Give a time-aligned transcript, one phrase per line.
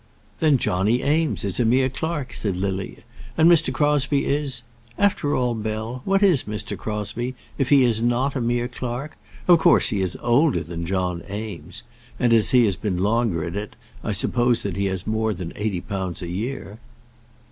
[0.39, 3.03] "Then Johnny Eames is a mere clerk," said Lily;
[3.37, 3.71] "and Mr.
[3.71, 4.63] Crosbie is
[4.97, 6.75] After all, Bell, what is Mr.
[6.75, 9.15] Crosbie, if he is not a mere clerk?
[9.47, 11.83] Of course, he is older than John Eames;
[12.17, 15.81] and, as he has been longer at it, I suppose he has more than eighty
[15.81, 16.79] pounds a year."